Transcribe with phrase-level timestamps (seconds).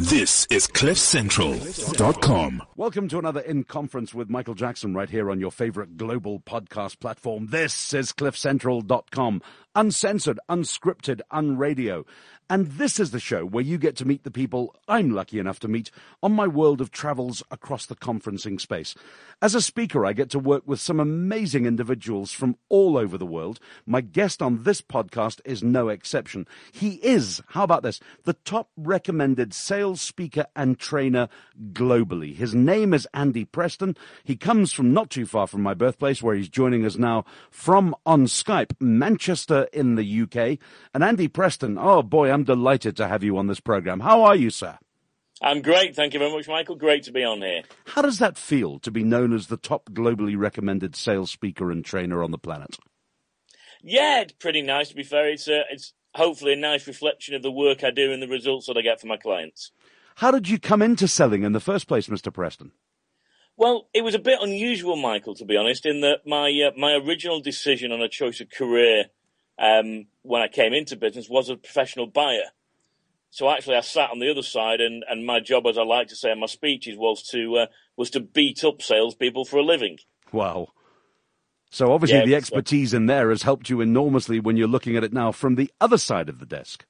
[0.00, 2.62] This is CliffCentral.com.
[2.76, 7.00] Welcome to another In Conference with Michael Jackson right here on your favorite global podcast
[7.00, 7.48] platform.
[7.48, 9.42] This is CliffCentral.com.
[9.74, 12.04] Uncensored, unscripted, unradio.
[12.50, 15.60] And this is the show where you get to meet the people I'm lucky enough
[15.60, 15.90] to meet
[16.22, 18.94] on my world of travels across the conferencing space.
[19.42, 23.26] As a speaker, I get to work with some amazing individuals from all over the
[23.26, 23.60] world.
[23.84, 26.46] My guest on this podcast is no exception.
[26.72, 31.28] He is, how about this, the top recommended sales speaker and trainer
[31.72, 32.34] globally.
[32.34, 33.94] His name is Andy Preston.
[34.24, 37.94] He comes from not too far from my birthplace where he's joining us now from
[38.06, 40.58] on Skype, Manchester in the UK.
[40.94, 44.00] And Andy Preston, oh boy, delighted to have you on this program.
[44.00, 44.78] How are you, sir?
[45.40, 45.94] I'm great.
[45.94, 46.74] Thank you very much, Michael.
[46.74, 47.62] Great to be on here.
[47.86, 51.84] How does that feel to be known as the top globally recommended sales speaker and
[51.84, 52.76] trainer on the planet?
[53.82, 55.28] Yeah, it's pretty nice to be fair.
[55.28, 58.66] It's a, it's hopefully a nice reflection of the work I do and the results
[58.66, 59.70] that I get for my clients.
[60.16, 62.32] How did you come into selling in the first place, Mr.
[62.32, 62.72] Preston?
[63.56, 66.94] Well, it was a bit unusual, Michael, to be honest, in that my uh, my
[66.94, 69.06] original decision on a choice of career
[69.58, 72.50] um, when I came into business was a professional buyer.
[73.30, 76.08] So actually, I sat on the other side, and, and my job, as I like
[76.08, 79.62] to say in my speeches, was to uh, was to beat up salespeople for a
[79.62, 79.98] living.
[80.32, 80.68] Wow.
[81.70, 84.96] So obviously, Yeah, the so- expertise in there has helped you enormously when you're looking
[84.96, 86.86] at it now from the other side of the desk.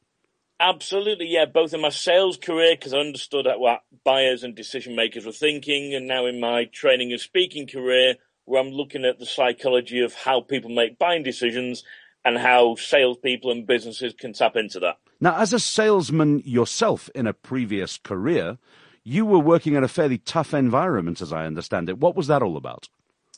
[0.60, 1.44] Absolutely, yeah.
[1.46, 5.94] Both in my sales career, because I understood what buyers and decision makers were thinking,
[5.94, 10.14] and now in my training and speaking career, where I'm looking at the psychology of
[10.14, 11.84] how people make buying decisions
[12.28, 14.98] and how salespeople and businesses can tap into that.
[15.20, 18.58] Now, as a salesman yourself in a previous career,
[19.02, 21.98] you were working in a fairly tough environment, as I understand it.
[21.98, 22.88] What was that all about?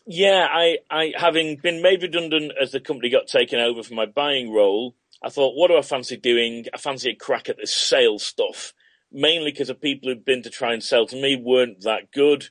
[0.07, 4.07] Yeah, I, I having been made redundant as the company got taken over for my
[4.07, 6.67] buying role, I thought, what do I fancy doing?
[6.75, 8.73] I fancy a crack at this sales stuff,
[9.13, 12.49] mainly because the people who'd been to try and sell to me weren't that good.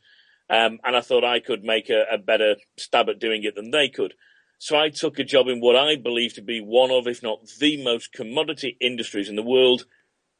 [0.49, 3.71] Um, and I thought I could make a, a better stab at doing it than
[3.71, 4.13] they could.
[4.59, 7.47] So I took a job in what I believe to be one of, if not
[7.59, 9.85] the most commodity industries in the world,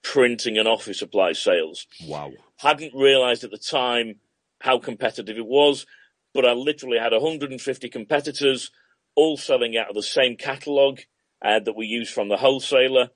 [0.04, 2.32] printing and office supply sales Wow.
[2.58, 4.16] hadn't realized at the time
[4.62, 5.86] how competitive it was,
[6.34, 8.72] but I literally had 150 competitors
[9.16, 11.00] all selling out of the same catalog
[11.44, 13.10] uh, that we use from the wholesaler.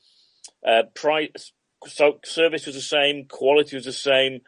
[0.66, 1.52] Uh, price,
[1.86, 4.40] so service was the same, quality was the same,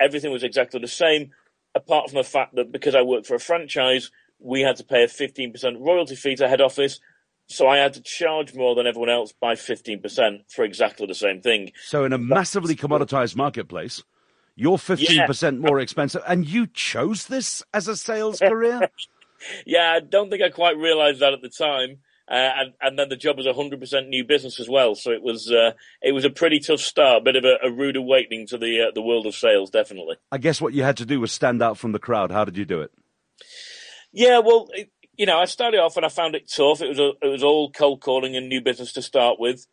[0.00, 1.30] everything was exactly the same,
[1.74, 5.04] apart from the fact that because I worked for a franchise, we had to pay
[5.04, 7.00] a 15% royalty fee to head office.
[7.46, 11.40] So I had to charge more than everyone else by 15% for exactly the same
[11.40, 11.72] thing.
[11.84, 14.04] So, in a massively commoditized marketplace,
[14.54, 18.88] you're 15% more expensive, and you chose this as a sales career?
[19.66, 21.98] Yeah, I don't think I quite realised that at the time.
[22.30, 24.94] Uh, and, and then the job was 100% new business as well.
[24.94, 27.72] So it was, uh, it was a pretty tough start, a bit of a, a
[27.72, 30.14] rude awakening to the, uh, the world of sales, definitely.
[30.30, 32.30] I guess what you had to do was stand out from the crowd.
[32.30, 32.92] How did you do it?
[34.12, 36.80] Yeah, well, it, you know, I started off and I found it tough.
[36.82, 39.66] It was, a, it was all cold calling and new business to start with.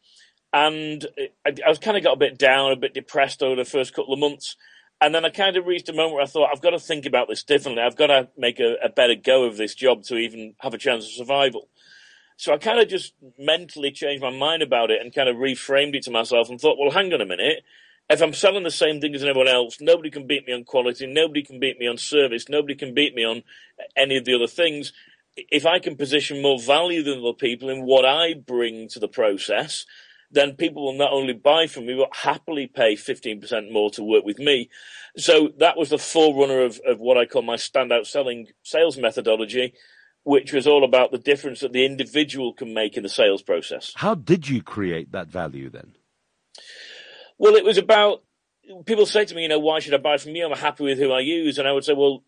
[0.54, 1.06] And
[1.46, 3.94] I, I was kind of got a bit down, a bit depressed over the first
[3.94, 4.56] couple of months.
[5.02, 7.06] And then I kind of reached a moment where I thought, I've got to think
[7.06, 7.84] about this differently.
[7.84, 10.78] I've got to make a, a better go of this job to even have a
[10.80, 11.70] chance of survival.
[12.38, 15.96] So I kind of just mentally changed my mind about it and kind of reframed
[15.96, 17.64] it to myself and thought, well, hang on a minute.
[18.10, 21.06] If I'm selling the same thing as everyone else, nobody can beat me on quality,
[21.06, 23.44] nobody can beat me on service, nobody can beat me on
[23.98, 24.94] any of the other things.
[25.36, 29.10] If I can position more value than other people in what I bring to the
[29.10, 29.86] process,
[30.32, 34.24] then people will not only buy from me, but happily pay 15% more to work
[34.24, 34.70] with me.
[35.18, 39.74] So that was the forerunner of, of what I call my standout selling sales methodology,
[40.24, 43.92] which was all about the difference that the individual can make in the sales process.
[43.96, 45.94] How did you create that value then?
[47.38, 48.24] Well, it was about
[48.86, 50.46] people say to me, you know, why should I buy from you?
[50.46, 51.58] I'm happy with who I use.
[51.58, 52.24] And I would say, well,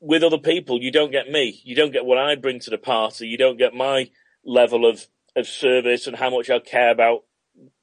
[0.00, 1.60] with other people, you don't get me.
[1.64, 3.26] You don't get what I bring to the party.
[3.26, 4.10] You don't get my
[4.44, 5.06] level of,
[5.36, 7.24] of service and how much I care about,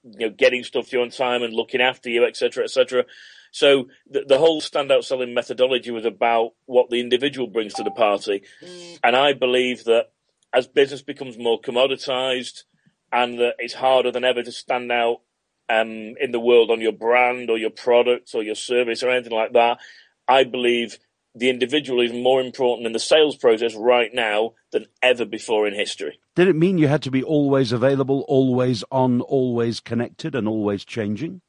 [0.04, 2.70] you know, getting stuff to you on time and looking after you, et cetera, et
[2.70, 3.06] cetera.
[3.52, 7.92] So the, the whole standout selling methodology was about what the individual brings to the
[7.92, 8.44] party.
[8.64, 9.00] Mm.
[9.04, 10.08] And I believe that
[10.54, 12.64] as business becomes more commoditized
[13.12, 15.18] and that it's harder than ever to stand out
[15.70, 19.34] um, in the world on your brand or your product or your service or anything
[19.34, 19.80] like that,
[20.28, 20.98] I believe
[21.36, 25.74] the individual is more important in the sales process right now than ever before in
[25.74, 26.20] history.
[26.36, 30.86] Did it mean you had to be always available, always on, always connected, and always
[30.86, 31.42] changing?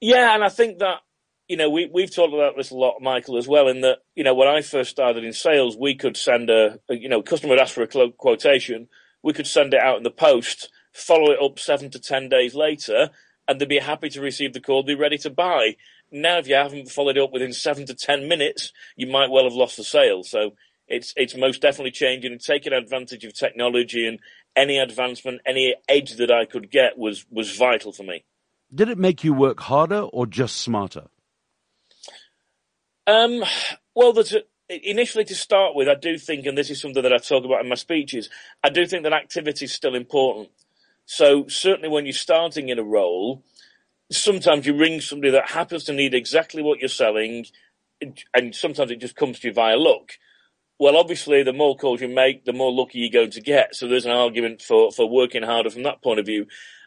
[0.00, 1.00] Yeah, and I think that
[1.48, 3.68] you know we we've talked about this a lot, Michael, as well.
[3.68, 6.94] In that you know when I first started in sales, we could send a, a
[6.94, 8.88] you know customer would ask for a quotation,
[9.22, 12.54] we could send it out in the post, follow it up seven to ten days
[12.54, 13.10] later,
[13.50, 15.76] and they'd be happy to receive the call, be ready to buy.
[16.12, 19.52] Now, if you haven't followed up within seven to ten minutes, you might well have
[19.54, 20.22] lost the sale.
[20.22, 20.52] So
[20.86, 24.20] it's it's most definitely changing and taking advantage of technology and
[24.54, 28.24] any advancement, any edge that I could get was was vital for me.
[28.72, 31.08] Did it make you work harder or just smarter?
[33.06, 33.42] Um,
[33.96, 37.12] well, there's a, initially to start with, I do think, and this is something that
[37.12, 38.30] I talk about in my speeches,
[38.62, 40.50] I do think that activity is still important.
[41.06, 43.44] So certainly when you're starting in a role,
[44.10, 47.46] sometimes you ring somebody that happens to need exactly what you're selling,
[48.34, 50.12] and sometimes it just comes to you via luck.
[50.78, 53.74] Well, obviously, the more calls you make, the more lucky you're going to get.
[53.74, 56.46] So there's an argument for, for working harder from that point of view.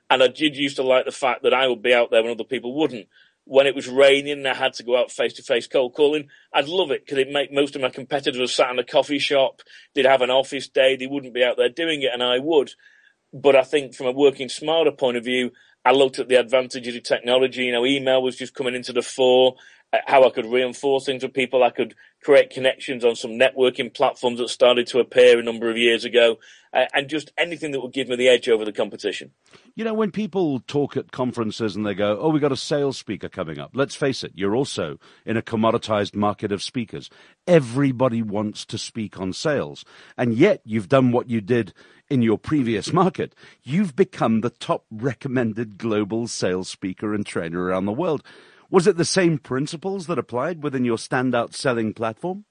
[0.10, 2.32] And I did used to like the fact that I would be out there when
[2.32, 3.08] other people wouldn't.
[3.46, 6.30] When it was raining and I had to go out face to face cold calling,
[6.54, 9.62] I'd love it because it make most of my competitors sat in a coffee shop.
[9.94, 10.96] They'd have an office day.
[10.96, 12.72] They wouldn't be out there doing it, and I would.
[13.34, 15.52] But I think from a working smarter point of view,
[15.86, 17.66] I looked at the advantages of technology.
[17.66, 19.56] You know, email was just coming into the fore
[19.94, 21.64] uh, how I could reinforce things with people.
[21.64, 25.78] I could create connections on some networking platforms that started to appear a number of
[25.78, 26.38] years ago,
[26.74, 29.32] uh, and just anything that would give me the edge over the competition.
[29.76, 32.98] You know, when people talk at conferences and they go, "Oh, we got a sales
[32.98, 37.10] speaker coming up," let's face it, you're also in a commoditized market of speakers.
[37.46, 39.84] Everybody wants to speak on sales,
[40.18, 41.74] and yet you've done what you did
[42.10, 43.34] in your previous market.
[43.64, 48.24] You've become the top recommended global sales speaker and trainer around the world.
[48.74, 52.46] Was it the same principles that applied within your standout selling platform?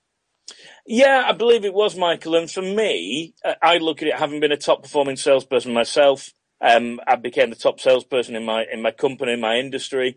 [0.86, 2.36] Yeah, I believe it was, Michael.
[2.36, 6.30] And for me, uh, I look at it having been a top performing salesperson myself.
[6.60, 10.16] Um, I became the top salesperson in my in my company, in my industry.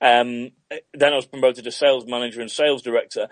[0.00, 0.52] Um,
[0.94, 3.28] then I was promoted to sales manager and sales director.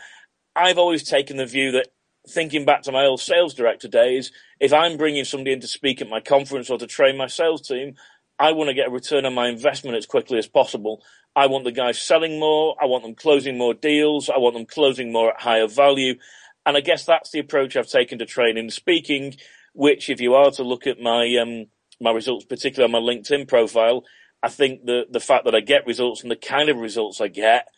[0.55, 1.89] I've always taken the view that,
[2.29, 4.31] thinking back to my old sales director days,
[4.61, 7.67] if I'm bringing somebody in to speak at my conference or to train my sales
[7.67, 7.95] team,
[8.41, 11.03] I want to get a return on my investment as quickly as possible.
[11.37, 12.75] I want the guys selling more.
[12.81, 14.31] I want them closing more deals.
[14.31, 16.15] I want them closing more at higher value.
[16.65, 19.37] And I guess that's the approach I've taken to training and speaking,
[19.75, 21.67] which if you are to look at my, um,
[22.01, 24.05] my results, particularly on my LinkedIn profile,
[24.43, 27.29] I think the, the fact that I get results and the kind of results I
[27.29, 27.69] get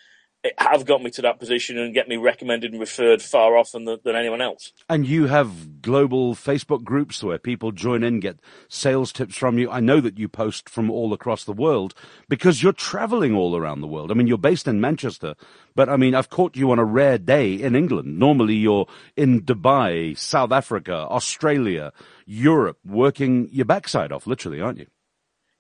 [0.59, 3.99] have got me to that position and get me recommended and referred far often than,
[4.05, 4.73] than, anyone else.
[4.89, 9.71] And you have global Facebook groups where people join in, get sales tips from you.
[9.71, 11.95] I know that you post from all across the world
[12.29, 14.11] because you're traveling all around the world.
[14.11, 15.37] I mean, you're based in Manchester,
[15.77, 18.19] but I mean, I've caught you on a rare day in England.
[18.19, 18.87] Normally you're
[19.17, 21.93] in Dubai, South Africa, Australia,
[22.27, 24.87] Europe, working your backside off, literally, aren't you?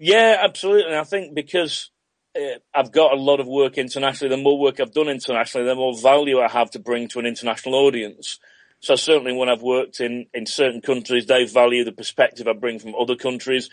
[0.00, 0.90] Yeah, absolutely.
[0.90, 1.92] And I think because
[2.34, 4.34] Uh, I've got a lot of work internationally.
[4.34, 7.26] The more work I've done internationally, the more value I have to bring to an
[7.26, 8.38] international audience.
[8.81, 12.79] So certainly when I've worked in, in certain countries, they value the perspective I bring
[12.79, 13.69] from other countries.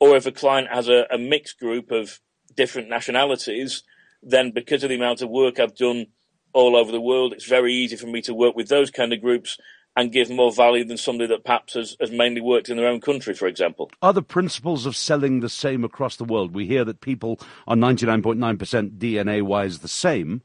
[0.00, 2.20] Or if a client has a, a mixed group of
[2.56, 3.84] different nationalities,
[4.22, 6.06] then because of the amount of work I've done
[6.52, 9.20] all over the world, it's very easy for me to work with those kind of
[9.20, 9.56] groups
[9.96, 13.00] and give more value than somebody that perhaps has, has mainly worked in their own
[13.00, 13.90] country, for example.
[14.00, 16.54] Are the principles of selling the same across the world?
[16.54, 20.42] We hear that people are 99.9% DNA wise the same.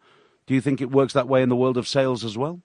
[0.48, 2.62] Do you think it works that way in the world of sales as well?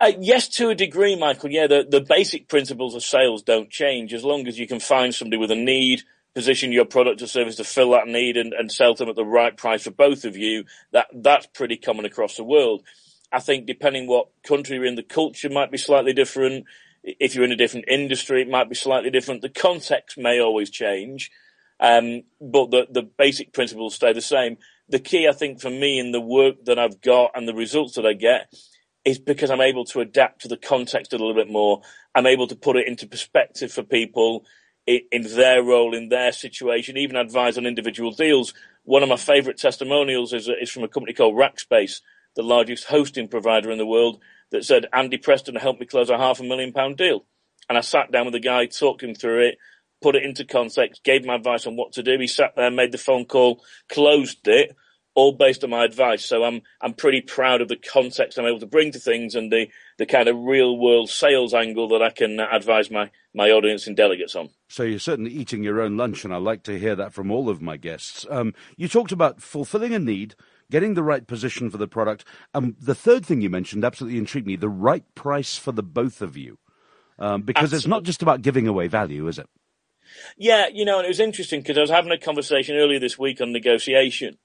[0.00, 1.50] Uh, yes, to a degree, Michael.
[1.50, 5.14] Yeah, the, the basic principles of sales don't change as long as you can find
[5.14, 6.02] somebody with a need,
[6.34, 9.24] position your product or service to fill that need and, and sell them at the
[9.24, 10.64] right price for both of you.
[10.92, 12.82] That that's pretty common across the world.
[13.34, 16.66] I think depending what country you're in, the culture might be slightly different.
[17.02, 19.42] If you're in a different industry, it might be slightly different.
[19.42, 21.32] The context may always change,
[21.80, 24.58] um, but the, the basic principles stay the same.
[24.88, 27.96] The key, I think, for me in the work that I've got and the results
[27.96, 28.54] that I get
[29.04, 31.82] is because I'm able to adapt to the context a little bit more.
[32.14, 34.44] I'm able to put it into perspective for people
[34.86, 38.54] in, in their role, in their situation, even advise on individual deals.
[38.84, 42.00] One of my favorite testimonials is, is from a company called Rackspace
[42.36, 46.18] the largest hosting provider in the world, that said, Andy Preston helped me close a
[46.18, 47.24] half a million pound deal.
[47.68, 49.58] And I sat down with the guy, talked him through it,
[50.02, 52.18] put it into context, gave him advice on what to do.
[52.18, 54.76] He sat there, made the phone call, closed it,
[55.14, 56.24] all based on my advice.
[56.24, 59.50] So I'm I'm pretty proud of the context I'm able to bring to things and
[59.50, 63.86] the, the kind of real world sales angle that I can advise my, my audience
[63.86, 64.50] and delegates on.
[64.68, 67.48] So you're certainly eating your own lunch, and I like to hear that from all
[67.48, 68.26] of my guests.
[68.28, 70.34] Um, you talked about fulfilling a need
[70.74, 72.24] getting the right position for the product.
[72.52, 75.84] And um, the third thing you mentioned absolutely intrigued me the right price for the
[75.84, 76.58] both of you.
[77.16, 77.76] Um, because absolutely.
[77.76, 79.48] it's not just about giving away value, is it?
[80.36, 83.16] Yeah, you know, and it was interesting because I was having a conversation earlier this
[83.16, 84.36] week on negotiation.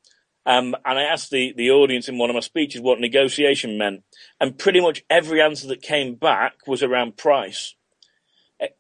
[0.46, 4.04] Um, and I asked the, the audience in one of my speeches what negotiation meant.
[4.40, 7.74] And pretty much every answer that came back was around price.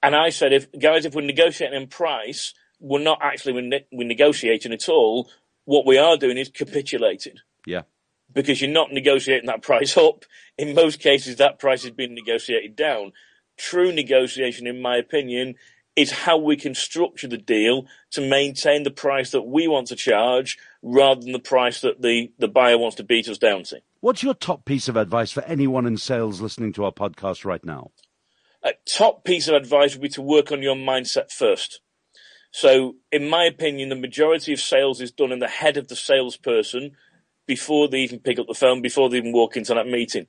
[0.03, 4.07] And I said, if guys, if we're negotiating in price, we're not actually ne- we're
[4.07, 5.31] negotiating at all.
[5.65, 7.35] What we are doing is capitulating.
[7.65, 7.83] Yeah.
[8.33, 10.25] Because you're not negotiating that price up.
[10.57, 13.13] In most cases, that price has been negotiated down.
[13.57, 15.55] True negotiation, in my opinion,
[15.95, 19.95] is how we can structure the deal to maintain the price that we want to
[19.95, 23.81] charge rather than the price that the, the buyer wants to beat us down to.
[23.99, 27.63] What's your top piece of advice for anyone in sales listening to our podcast right
[27.65, 27.91] now?
[28.63, 31.81] A top piece of advice would be to work on your mindset first.
[32.51, 35.95] So, in my opinion, the majority of sales is done in the head of the
[35.95, 36.91] salesperson
[37.45, 40.27] before they even pick up the phone, before they even walk into that meeting.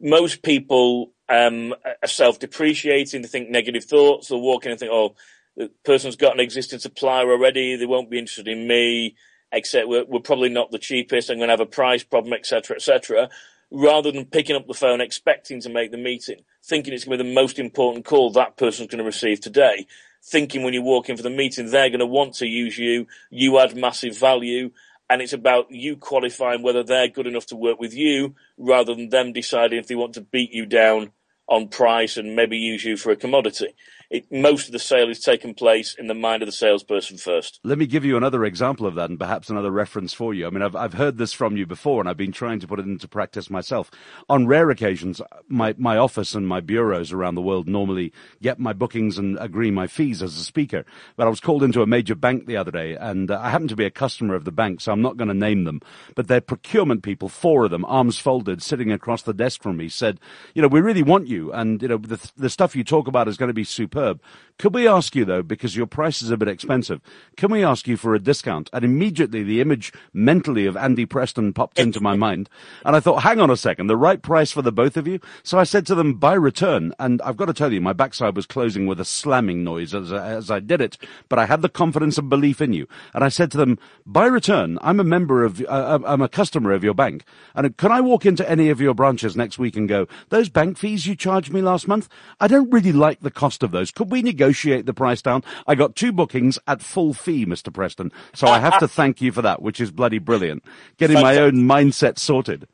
[0.00, 3.22] Most people um, are self-depreciating.
[3.22, 4.28] They think negative thoughts.
[4.28, 5.14] They'll walk in and think, "Oh,
[5.56, 7.76] the person's got an existing supplier already.
[7.76, 9.16] They won't be interested in me.
[9.52, 11.28] Except we're, we're probably not the cheapest.
[11.28, 13.28] I'm going to have a price problem, etc., etc."
[13.72, 17.22] Rather than picking up the phone, expecting to make the meeting, thinking it's going to
[17.22, 19.86] be the most important call that person's going to receive today,
[20.22, 23.06] thinking when you walk in for the meeting they're going to want to use you,
[23.30, 24.70] you add massive value,
[25.08, 29.08] and it's about you qualifying whether they're good enough to work with you rather than
[29.08, 31.12] them deciding if they want to beat you down
[31.48, 33.74] on price and maybe use you for a commodity
[34.10, 37.60] it, most of the sale is taking place in the mind of the salesperson first.
[37.62, 40.48] Let me give you another example of that and perhaps another reference for you.
[40.48, 42.80] I mean, I've, I've heard this from you before and I've been trying to put
[42.80, 43.88] it into practice myself.
[44.28, 48.12] On rare occasions, my, my office and my bureaus around the world normally
[48.42, 50.84] get my bookings and agree my fees as a speaker.
[51.16, 53.68] But I was called into a major bank the other day and uh, I happen
[53.68, 55.80] to be a customer of the bank, so I'm not going to name them.
[56.16, 59.88] But their procurement people, four of them, arms folded, sitting across the desk from me,
[59.88, 60.18] said,
[60.54, 63.28] you know, we really want you and, you know, the, the stuff you talk about
[63.28, 64.20] is going to be superb superb.
[64.60, 67.00] Could we ask you though, because your price is a bit expensive,
[67.38, 68.68] can we ask you for a discount?
[68.74, 72.50] And immediately the image mentally of Andy Preston popped into my mind.
[72.84, 75.18] And I thought, hang on a second, the right price for the both of you?
[75.42, 76.92] So I said to them, by return.
[76.98, 80.12] And I've got to tell you, my backside was closing with a slamming noise as
[80.12, 80.98] I, as I did it,
[81.30, 82.86] but I had the confidence and belief in you.
[83.14, 84.78] And I said to them, by return.
[84.82, 87.24] I'm a member of, uh, I'm a customer of your bank.
[87.54, 90.76] And can I walk into any of your branches next week and go, those bank
[90.76, 92.10] fees you charged me last month?
[92.38, 93.89] I don't really like the cost of those.
[93.92, 95.42] Could we negotiate the price down?
[95.66, 97.72] I got two bookings at full fee, Mr.
[97.72, 98.12] Preston.
[98.34, 100.64] So I have to thank you for that, which is bloody brilliant.
[100.98, 102.66] Getting my own mindset sorted.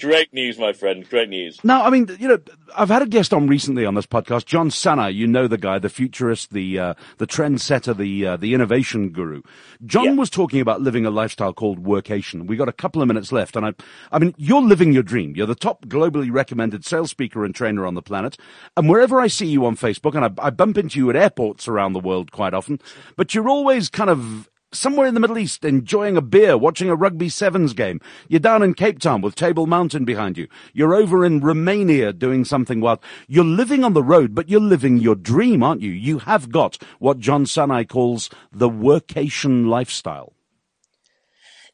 [0.00, 1.06] Great news, my friend.
[1.08, 1.62] Great news.
[1.62, 2.38] Now, I mean, you know,
[2.74, 5.14] I've had a guest on recently on this podcast, John Sanei.
[5.14, 9.42] You know the guy, the futurist, the uh, the trendsetter, the uh, the innovation guru.
[9.84, 10.14] John yeah.
[10.14, 12.46] was talking about living a lifestyle called workation.
[12.46, 13.74] We got a couple of minutes left, and I,
[14.10, 15.36] I mean, you're living your dream.
[15.36, 18.38] You're the top globally recommended sales speaker and trainer on the planet.
[18.76, 21.68] And wherever I see you on Facebook, and I, I bump into you at airports
[21.68, 22.80] around the world quite often,
[23.16, 26.94] but you're always kind of somewhere in the Middle East enjoying a beer, watching a
[26.94, 28.00] rugby sevens game.
[28.28, 30.48] You're down in Cape Town with Table Mountain behind you.
[30.72, 33.00] You're over in Romania doing something wild.
[33.26, 35.90] You're living on the road, but you're living your dream, aren't you?
[35.90, 40.32] You have got what John Sanei calls the workation lifestyle.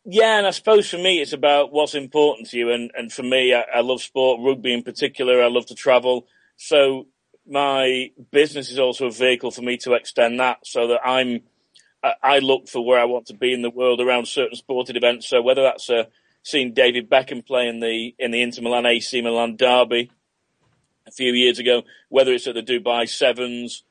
[0.05, 2.71] Yeah, and I suppose for me, it's about what's important to you.
[2.71, 5.43] And, and for me, I, I love sport, rugby in particular.
[5.43, 6.29] I love to travel.
[6.57, 7.09] So
[7.47, 11.43] my business is also a vehicle for me to extend that so that I'm–
[12.03, 15.29] I look for where I want to be in the world around certain sporting events.
[15.29, 16.05] So whether that's uh,
[16.43, 20.11] seeing David Beckham play in the in the Inter Milan AC Milan derby
[21.07, 23.83] a few years ago, whether it's at the Dubai Sevens,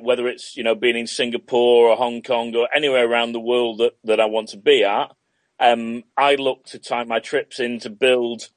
[0.00, 3.78] whether it's you know being in Singapore or Hong Kong or anywhere around the world
[3.78, 5.12] that, that I want to be at,
[5.58, 8.48] um, I look to time my trips in to build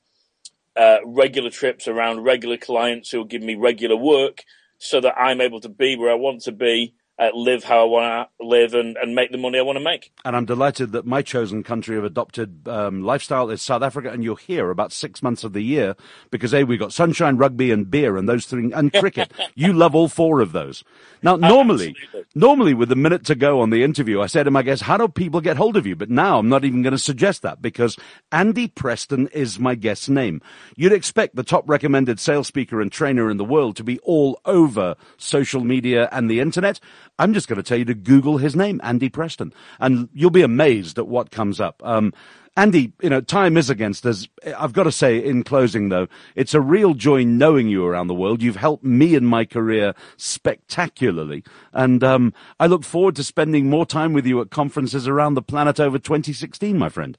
[0.75, 4.44] uh, regular trips around regular clients who will give me regular work,
[4.77, 7.83] so that I'm able to be where I want to be uh, live how I
[7.86, 10.12] want to live and, and make the money I want to make.
[10.24, 14.24] And I'm delighted that my chosen country of adopted um, lifestyle is South Africa, and
[14.24, 15.95] you're here about six months of the year
[16.29, 19.31] because a we've got sunshine, rugby, and beer, and those three, and cricket.
[19.55, 20.83] you love all four of those.
[21.24, 21.95] Now, normally,
[22.36, 24.97] normally with a minute to go on the interview, I said to my guest, "How
[24.97, 27.62] do people get hold of you?" But now I'm not even going to suggest that
[27.62, 27.97] because
[28.31, 30.41] Andy Preston is my guest's name.
[30.75, 34.39] You'd expect the top recommended sales speaker and trainer in the world to be all
[34.45, 36.79] over social media and the internet.
[37.19, 40.43] I'm just going to tell you to Google his name, Andy Preston, and you'll be
[40.43, 41.81] amazed at what comes up.
[41.83, 42.13] Um,
[42.55, 44.27] Andy, you know, time is against us.
[44.57, 48.15] I've got to say in closing though, it's a real joy knowing you around the
[48.15, 48.41] world.
[48.41, 51.43] You've helped me in my career spectacularly.
[51.71, 55.43] And, um, I look forward to spending more time with you at conferences around the
[55.43, 57.17] planet over 2016, my friend.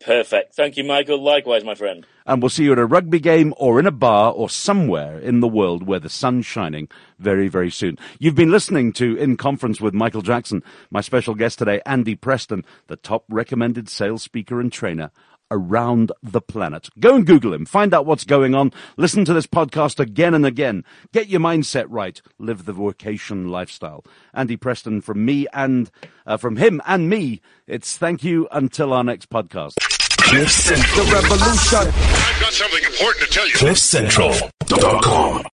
[0.00, 0.54] Perfect.
[0.54, 1.22] Thank you, Michael.
[1.22, 2.06] Likewise, my friend.
[2.26, 5.40] And we'll see you at a rugby game or in a bar or somewhere in
[5.40, 7.96] the world where the sun's shining very, very soon.
[8.18, 10.62] You've been listening to In Conference with Michael Jackson.
[10.90, 15.10] My special guest today, Andy Preston, the top recommended sales speaker and trainer
[15.50, 16.88] around the planet.
[16.98, 17.66] Go and Google him.
[17.66, 18.72] Find out what's going on.
[18.96, 20.84] Listen to this podcast again and again.
[21.12, 22.20] Get your mindset right.
[22.38, 24.04] Live the workation lifestyle.
[24.32, 25.90] Andy Preston from me and
[26.26, 27.40] uh, from him and me.
[27.66, 29.74] It's thank you until our next podcast.
[30.18, 31.06] Cliff Central.
[31.06, 31.78] The revolution.
[31.78, 33.54] I've got something important to tell you.
[33.54, 35.44] CliffCentral.com.